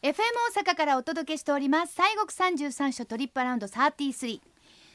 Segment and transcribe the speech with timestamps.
[0.00, 0.14] FM
[0.54, 1.94] 大阪からお届けしております。
[1.96, 4.40] 西国三十三所トリップアラウンド33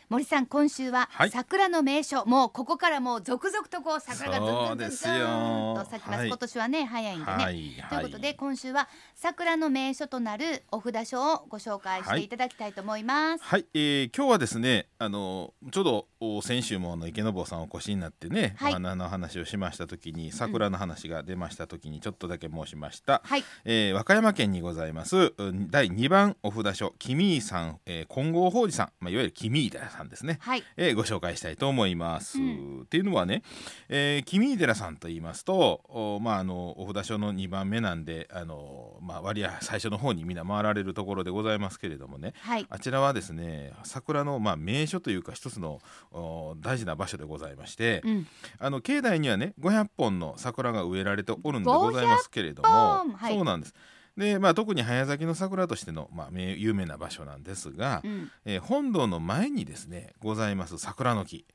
[0.07, 1.29] 森さん今週ははい。
[1.29, 6.27] 桜の名所、もうここからもう続々とこう桜がずんずんずんと咲きます、はい。
[6.27, 7.75] 今年はね早いんでね、はい。
[7.89, 18.71] ということで今週は桜の名所となるお札書をご紹介していただきたいと思います、はい、えー今日はですねあのちょうどお先週もあの池坊さんお越しになってね、はい。
[18.71, 23.43] お花の話をしました時に桜の話が出ました時にちょっとだけ申しました、はい。
[23.65, 25.33] えー和歌山県にございます。
[25.37, 30.63] うん第2番お札書キミーさん、えー、金剛法事さん、まあ、いわゆるキミー寺さんですね、はい。
[30.77, 32.39] えーご紹介したいと思います。
[32.39, 32.81] うん。
[32.83, 33.43] っていうのはね、
[33.89, 42.33] えー、君井寺さんと言いますとお,、まあ、あのお札所の2番目なんであの、まあ、割合最初の方にみんな回られるところでございますけれどもね。
[42.39, 42.65] はい。
[42.69, 45.79] あちらはですね桜の、まあ、名所というか一つの
[46.11, 48.27] お大事な場所でございまして、うん。
[48.59, 53.11] あの境内にはね500本の桜が植えられておるんでございますけれども、本。
[53.11, 53.33] はい。
[53.35, 53.73] そうなんです。
[54.15, 58.31] でまあ、特に早咲きの桜としての、まあ、名有名な場所なんですが、うん。
[58.45, 61.45] えー本堂の前にですねございます桜の木。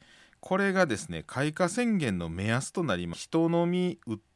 [0.41, 3.23] これがですね開花宣言の目安となります。
[3.23, 4.28] 人のみ打って、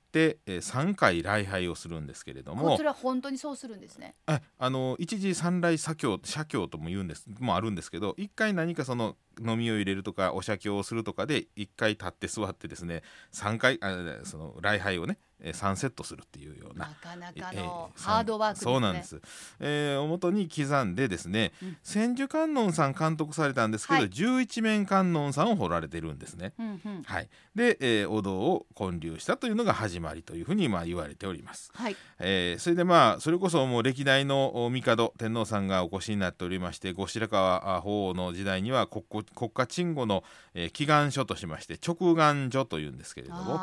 [0.47, 4.15] えー3回礼拝をするんですけれどこもちら本当にそうするんですね。
[4.27, 13.03] ああの一時三来左教写経とも言うんですもあるんですけど一回何かその飲みを入れるとかお写経をするとかで一回立って座ってですね
[13.33, 18.73] 3回あその礼拝をね3セットするっていうようななかなかえのーハードワークですね。
[18.73, 19.21] そうなんです、
[19.59, 21.77] えーおもとに刻んでですね、うん。
[21.83, 24.11] 千手観音さん監督されたんですけど、はい。
[24.11, 26.53] 十一面観音さんを彫られてるんですね。
[26.59, 27.03] うんうん。
[27.03, 31.73] はい、で、えーお堂を建立したというのが始まりというふうにまあ言われております。
[31.75, 31.97] はい。
[32.21, 43.55] えーそれでまあそれこそもう歴代のお帝天皇さんがお越しになっておりまして後白河法皇の時代には国国国家鎮護の、えー祈願書としまして直願書というんですけれども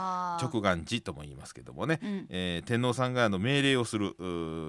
[0.42, 2.26] 直願寺とも言いますけどもね、うん。
[2.30, 4.16] えー天皇さんがあの命令をする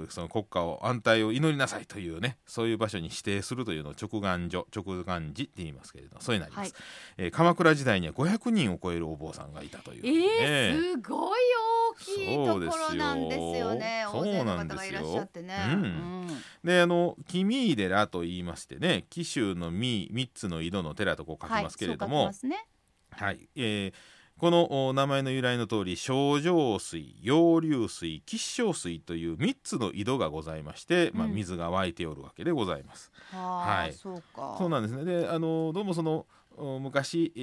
[0.09, 6.83] その国家を安泰を祈りなさいというねそういう場所に指定するというのを直願所直願寺って言いますけれどそういうのあります、はい。
[7.19, 14.05] えー鎌倉時代には500人を超えるお坊さんがいたという、えー、ねすごい大きいところなんですよね。
[14.11, 15.55] そうですよ大勢の方がいらっしゃってね。
[15.57, 22.67] そうなんですよであの君井寺と言いましてね紀州の三三つの井戸の寺とこう書きますけれども、はい、ね。
[23.11, 23.93] はい、えー
[24.41, 33.13] このお名前の由来の通り小浄水陽流水吉祥水という3つの井戸がございまして、まあ、うん水が湧いておるわけでございます。
[33.33, 34.57] はあ、はいそうか。
[34.57, 36.27] そうなんですねであのどうもそのお
[36.59, 37.41] 昔、え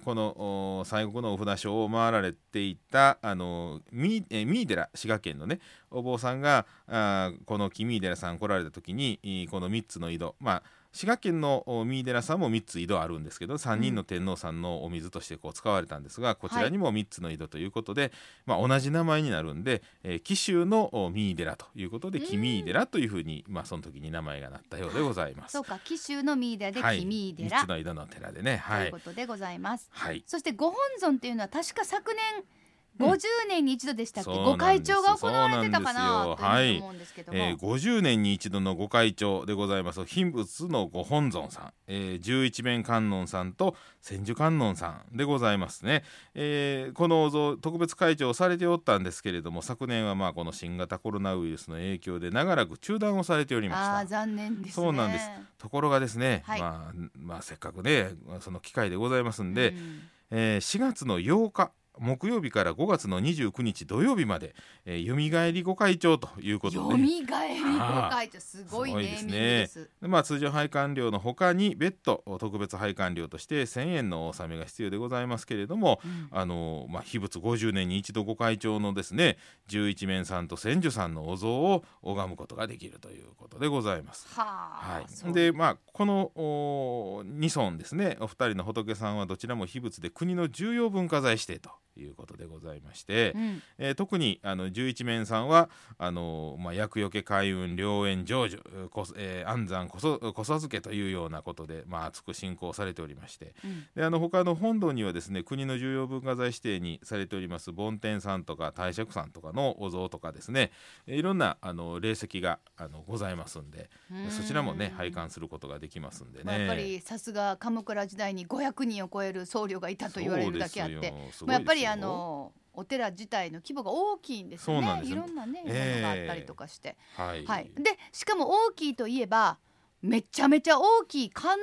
[0.00, 10.62] ーこの西国のお札所を回られていたあの三えー三井寺滋賀県のねお坊さんがあこの君井寺さん来られた時にこの3つの井戸まあ
[10.92, 18.12] 滋賀県のお三井寺さんも3つ井戸あるんですけど3人の天皇さんのお水としてこう使われたんですがこちらにも3つの井戸ということで、
[18.44, 25.52] まあ、同じ名前になるんで、えー紀州のお三井寺ということでうん君井寺というふうに、まあ、その時に名前がなったようでございます。
[25.52, 28.62] そうか、紀州の三井寺ではい、君井寺、三つの井戸の寺でね。
[28.64, 29.00] とはいいうこ。
[29.00, 29.88] とでございます。
[29.90, 30.22] はい。
[30.26, 32.59] そしてご本尊っていうのは確か昨年うん
[33.06, 33.18] 50
[33.48, 36.60] 年に一度でしたっけ、そうんです会長が行われてたかなとな
[36.92, 40.04] んですけども、えー、50年に一度のご会長でございます。
[40.04, 53.96] 品仏のご本尊さん、えー、十一面観音さんと千手観音さんでございますね、えーこのお像特別会長をされておったんですけれども昨年はまあこの新型コロナウイルスの影響で長らく中断をされておりました。
[53.96, 54.72] ああ残念ですね。
[54.72, 55.30] そうなんです。
[55.58, 56.60] ところがですね、はい。
[56.60, 60.00] まあ、まあせっかくねその機会でございますんで、うん。
[60.30, 64.54] えー4月の8日木曜日から5月の29日土曜日まで、
[64.86, 69.90] えー、よみがえりご会長ということでよみがえりご会長すごいです。
[70.00, 76.28] でまあ、通常拝観料のほかに別途特別拝観料として1,000円の納めが必要でございますけれども、うん。
[76.30, 79.36] あのまあ、秘仏50年に一度ご会長のですね
[79.66, 84.26] 十一面さんと千手さんのお像を拝むことができるということでございます。
[84.30, 85.32] はあ、はい。
[85.32, 91.70] でまあこのお二尊ですねお二人の仏さんはどちらも秘仏で国の重要文化財指定と
[92.02, 93.62] いうことでございまして、うん。
[93.78, 95.68] えー特にあの十一面さんは
[95.98, 103.86] あの、まあ、厄除け開運良縁成就、こえー安産こそ子授けというようなことで、まあ、厚く信仰されておりましてうん。
[103.94, 110.70] であの他の本堂にはですね国の重要文化財指定にされております梵天さんとか大釈さんとかのお像とかですね
[111.06, 114.30] えーいろんなあの霊石があのございますんでうん。
[114.30, 116.44] そちらもね拝観することができますんでね。
[116.44, 121.12] まあ、やっぱりさすが鎌倉時代に500人を超える僧侶がいたと言われるだけあって
[121.46, 124.76] やっぱりあのお寺自体の規模が大きいんですね。
[124.76, 125.12] そうなんです。
[125.12, 125.96] いろんなねもえ。
[125.98, 129.58] えのがあったりとかして、はい、はい、でしかも大きいといえば
[130.02, 131.58] めちゃめちゃ大きい観音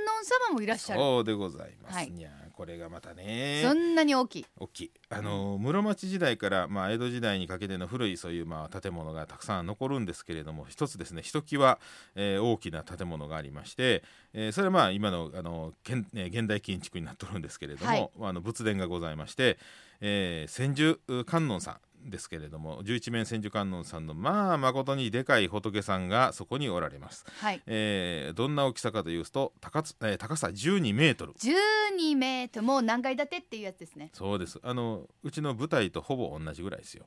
[0.49, 0.99] 様もいらっしゃる。
[0.99, 1.95] そうでございます。
[1.95, 2.11] はい。
[2.11, 3.61] にゃこれがまたね。
[3.63, 4.45] そんなに大きい？
[4.59, 4.91] 大きい。
[5.09, 11.77] あの室町時代から、まあ、江戸時代にかけての古いそういう、まあ、建物がたくさん残るんですけれども一つですねひときわ、
[12.15, 18.09] えー大きな建物がありまして、えーそれはまあ今のあの現,、えー現代建築になってるんですけれども、はい。
[18.21, 19.59] あの仏殿がございまして、
[20.01, 21.77] えー千手観音さん
[22.09, 27.61] ですけれども十一面千手観音さんのまあ誠にでかい仏さんがそこにおられます、はい。
[27.65, 31.33] えーどんな大きさかというと高つ、えー高さ12メートル。
[31.33, 34.09] 12メートルもう何階建てっていうやつですね。
[34.13, 34.59] そうです。
[34.63, 37.05] あのうちの舞台とほぼ同じぐらいですよ。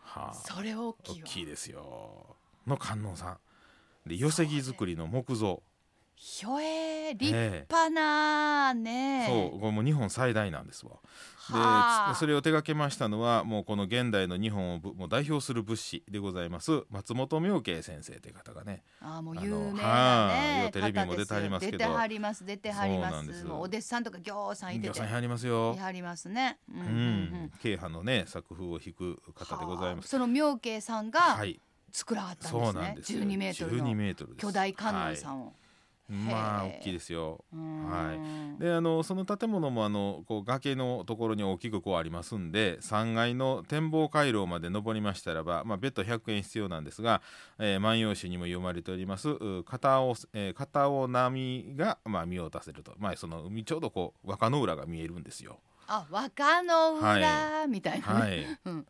[0.00, 0.34] はあ。
[0.34, 1.26] それ大きいわ。
[1.26, 2.36] 大きいですよ。
[2.66, 3.38] の観音さん。
[4.06, 5.62] で寄せ木造りの木造
[6.24, 9.26] ひょえー立ええ派なね。
[9.28, 10.92] そうこれもう日本最大なんですわ。
[11.36, 12.12] はあ。
[12.12, 18.84] でそれを手掛けましたのはもうこの現代の日本をぶもう代表する仏師でございます松本明慶先生という方がね。
[19.00, 21.78] あーもう有名なはいねテレビも出てはりますけど。
[21.78, 23.46] 出てはります出てはります。
[23.48, 24.82] お弟子さんとか行さんいて。
[24.82, 25.74] て行さんやりますよ。
[25.76, 26.60] いはりますね。
[26.72, 27.50] うんううん。
[27.60, 30.04] 慶派のね作風を弾く方でございます。
[30.04, 30.08] はあ。
[30.08, 31.58] その妙慶さんがはい。
[31.90, 32.80] 作らはったんですね。
[32.80, 33.20] なんですよ。
[33.24, 35.54] 12メートル12の巨大観音さんを、はい
[36.12, 37.44] まあ大きいですよ。
[37.52, 38.14] は
[38.58, 38.60] い。
[38.60, 47.22] であのその建物もあのこう崖のところに大きくこうありますんで3階の展望回廊まで登りましたらば、まあ、別途100円必要なんですが
[47.58, 55.58] 「えー万葉集」にも読まれておりますう片尾、えー片尾波が、まあ、見渡せると、まあ、その海ちょうどこう若の浦が見えるんですよ。
[55.88, 58.58] あ若の浦、はみたいなね、はい。
[58.66, 58.86] うん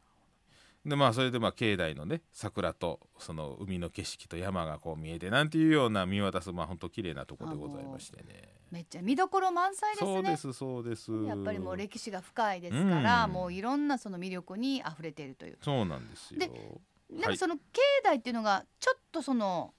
[0.85, 8.49] でまあそれでまあ境内のね桜とその海の景色と山がこう見えてなんていうような見渡すまあ本当綺麗なところでございましてね。
[8.73, 11.13] めっちゃ見どころ満載ですねそうですそうです。
[11.25, 16.41] やっぱりもう歴史が深いですから、うんもういろんなその魅力に溢れているというそうなんですよ。
[16.41, 17.63] でではいもその境
[18.05, 19.75] 内っていうのがちょっとその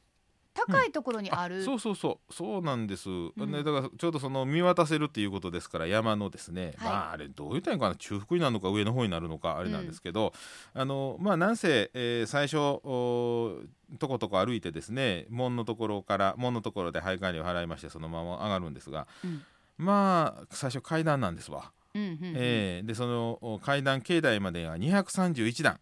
[0.53, 2.33] 高いところにある、そうそうそう。
[2.33, 3.33] そうなんです、ん。
[3.37, 6.89] ねだからちょうどその見渡せるっていうことですから山のですね、はい。
[6.89, 7.95] まああれどういいのかな？
[7.95, 10.33] 中腹になるのか上の方になるのかあれなんですけど、
[10.73, 13.61] あのまあなんせ、えー最初お
[13.99, 19.41] とことこ歩いてですね門のところから門のところで配管料を払いましてそのまま上がるんですが、うん。
[19.77, 22.17] まあ最初階段なんですわ、うんうんうん。
[22.35, 25.79] えーでそのお階段境内までが231段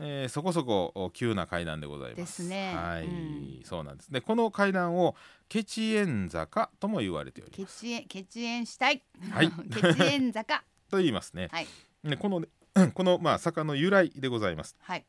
[0.00, 2.16] えーそこそこお急な階段でございます。
[2.16, 2.74] ですね。
[2.74, 3.60] はい、うん。
[3.64, 4.12] そうなんです。
[4.12, 5.14] でこの階段を
[5.48, 7.80] ケチエン坂とも言われております。
[7.80, 9.50] 血縁血縁したい、はい。
[9.70, 10.64] 血縁坂。
[10.90, 11.48] と言いますね。
[11.52, 11.66] はい。
[12.04, 12.48] でこのね
[12.94, 14.76] このまあ坂の由来でございます。
[14.80, 15.04] はい。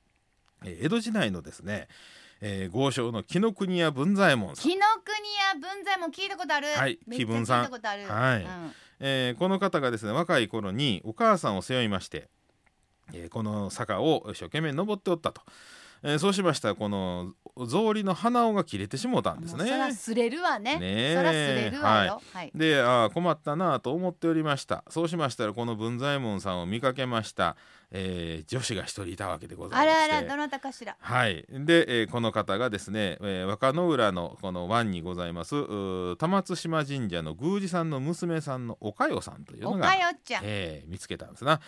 [0.64, 1.88] えー江戸時代のですね、
[2.42, 4.70] えー豪商の紀ノ国屋文左衛門さん。
[4.70, 5.18] 紀ノ国
[5.64, 6.68] 屋文左衛門聞いたことある。
[6.68, 7.66] はい紀文さん。
[7.66, 8.08] たことある。
[8.08, 8.44] はい。
[8.44, 8.74] うん。
[9.00, 12.30] えーこの方がですね若い頃にお母さんを背負いまして、
[13.14, 15.42] えーこの坂を一生懸命登っておったと。
[16.04, 19.94] えーそうしましたらこの草履の鼻緒が切れてしもうたんですもうそらね。
[19.94, 20.80] すれるわね。
[20.80, 21.16] ねえ。
[21.16, 22.22] そらすれるわよ。
[22.34, 24.84] はい、であー困ったなと思っておりました。
[24.90, 27.56] そうしましたらこの文左衛門さんを見かけました、
[27.92, 30.12] えー女子が一人いたわけでございあまして。
[30.12, 30.96] らあらどなたかしら。
[31.00, 31.46] はい。
[31.50, 41.60] で、えーこの方がですね、えー若野浦のこの湾にございます玉津島神社の宮司さんの娘さんのおかよさんというおのがかよちゃん、えー見つけたんですな。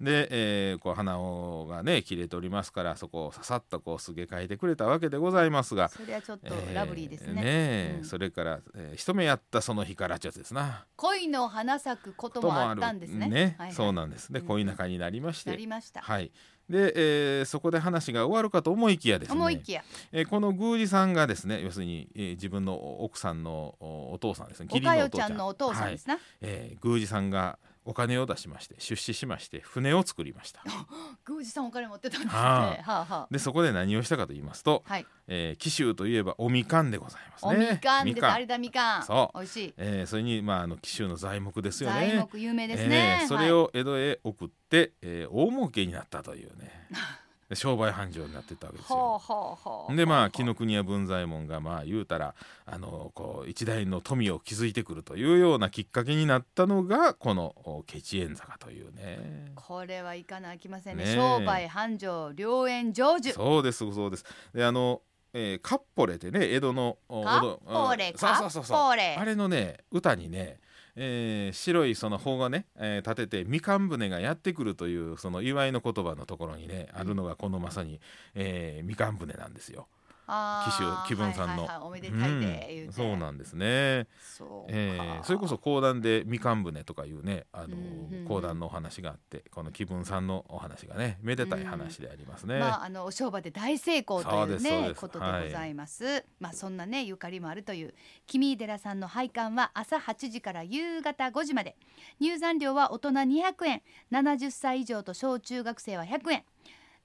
[0.00, 0.04] うん。
[0.04, 8.04] で、えーこう鼻緒がね切れておりますからそこをささっとこうすげ替えてくれたわけでございますが、それはちょっとえーラブリーですね,、ねえうん。
[8.04, 10.86] それから、えー一目やったその日からちょっとですな。
[10.96, 13.56] 恋の花咲くこともあったんですね。
[13.58, 13.72] はいはい。
[13.74, 14.46] そうなんですでうん。
[14.46, 16.30] 恋仲になりまして、なりました、はい。
[16.70, 16.92] で、
[17.38, 19.34] えーそこで話が終わるかと思いきやですね。
[19.34, 19.82] 思いきや。
[20.12, 24.68] えーこの宮司さんがですね要するに、えー自分の奥さんのおお父さんですね。
[24.70, 26.22] おかよちゃんのお父さんですな、はい。
[26.42, 30.62] えー宮司さんがお金を出しまして出資しまして船を作りました。
[31.28, 32.38] 宮司さんお金持ってたんですね。
[32.40, 32.60] はあ。
[32.60, 33.28] はあはあ。
[33.30, 35.06] でそこで何をしたかと言いますと、はい。
[35.28, 38.14] えー紀州といえばおみかんでございますおねみかんです。
[38.14, 38.40] みかん。
[38.40, 39.02] 有田みかん。
[39.04, 39.38] そう。
[39.38, 39.74] 美味しい。
[39.76, 42.08] えーそれに、まあ、あの紀州の材木ですよね。
[42.10, 46.88] 材木有名ですね、えーそれを江戸へ送って、えー大儲けになったというね。
[46.90, 46.96] で
[47.54, 48.96] 商売繁盛になってたわけですよ。
[48.96, 52.34] ほうほうほうでまあ紀ノ国屋文左衛門がまあ言うたら
[52.66, 59.52] あのこう一代の富を築いてくるというようなきっかけになったのがこのおケチエン坂というね。
[59.54, 61.04] これはいかなあきませんね。
[61.04, 61.14] ねえ。
[61.14, 63.32] 商売繁盛良縁成就。
[63.32, 64.24] そうですそうです。
[64.54, 69.16] であの、えーカッポレってね江戸のおカッポレカッポレ。
[69.18, 70.58] あれのね歌にね、
[70.96, 78.00] えー白いその砲がね、えー立ててみかん船がやってくるというその祝いの言葉のところにねあるのがこのまさに、
[78.34, 79.88] えーみかん船なんですよ。
[80.26, 88.26] あー騎手気分さんの、はいはいはいおめでたいで言うんそうなんですね、そえーそれこそ講談でみかん船とかいうねあの、うんうんうん。
[88.26, 97.94] 講談のお話があってこの気分さんのお話がねめでたい話でありますね、まあ、あのお商売で大成功というねことでございます、まあそんなねゆかりもあるという
[98.26, 101.76] 君井寺さんの拝観は朝8時から夕方5時まで。
[102.20, 103.82] 入山料は大人200円。
[104.10, 106.44] 70歳以上と小中学生は100円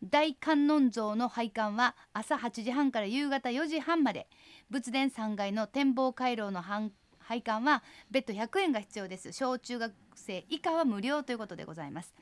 [0.03, 4.27] 大観音像の拝観は朝8時半から夕方4時半まで。
[4.69, 9.31] 仏殿3階の展望回廊の拝観は別途100円が必要です。
[9.31, 12.13] 小中学生以下は無料ということでございます。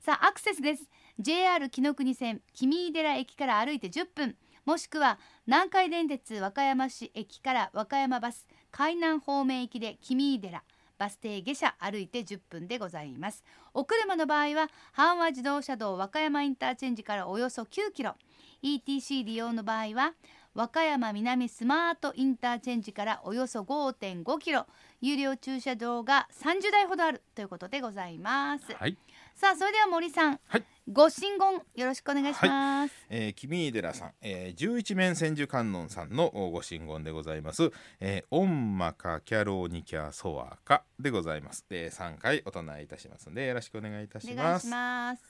[0.00, 0.88] さあアクセスです。
[1.18, 4.36] JR 紀ノ国線君井寺駅から歩いて10分。
[4.64, 10.62] もしくは南海電鉄和歌山市駅から和歌山バス海南方面行きで君井寺。
[10.98, 13.42] バス停下車歩いて10分でございます。
[13.72, 18.14] お車の場合は阪和自動車道和歌山インターチェンジからおよそ9キロ。
[18.62, 20.14] ETC 利用の場合は
[20.54, 24.66] 和歌山南スマートインターチェンジからおよそ5.5キロ。
[25.00, 28.96] 有料駐車場が30台ほどあるということでございます、はい、
[29.34, 37.72] さあそれでは森さん、はいご神言よろしくお願いします、えー、君井寺さん、えー、十一面千手観音さんのおご神言でございます。
[38.00, 41.64] えー、オンマカキャロニキャソワカでございます。
[41.70, 44.68] で、三回お唱えいたしますのでよろしくお願いいたしお願いします。
[44.68, 45.22] ます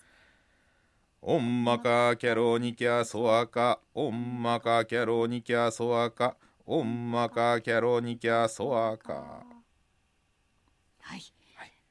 [1.23, 9.13] オンマカキャロニキャソワカ、オンマカキャロニキャソワカ、オンマカキャロニキャソワカ。
[9.13, 11.34] はい、はい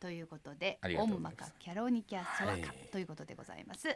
[0.04, 2.62] ということでオンマカキャロニキャソワカ、はい。
[2.92, 3.88] ということでございます。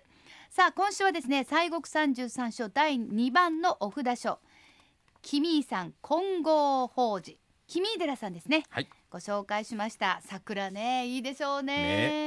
[0.49, 4.39] さあ今週はですね西国三十三所第2番のお札書
[5.21, 7.37] 君井さん金剛法事。
[7.67, 8.63] 君井寺さんですね。
[8.69, 8.87] はい。
[9.09, 10.21] ご紹介しました。
[10.23, 11.75] 桜ねいいでしょうね。
[11.75, 12.26] ね